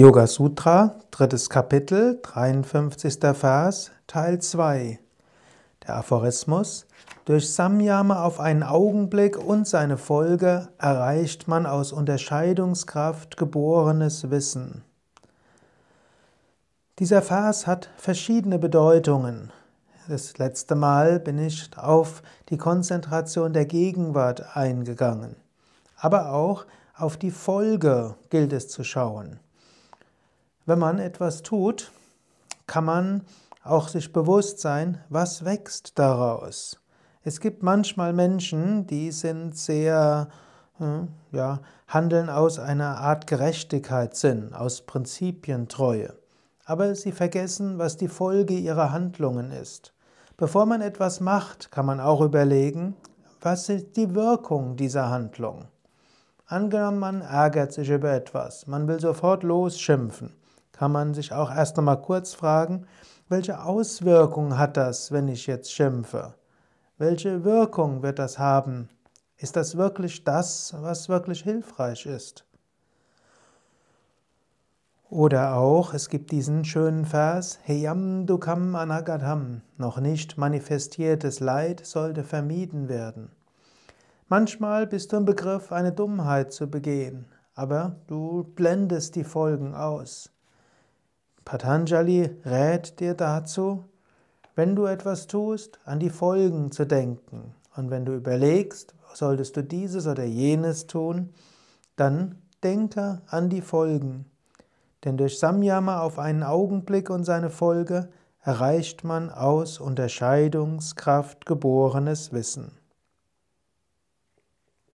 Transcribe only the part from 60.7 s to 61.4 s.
kann man sich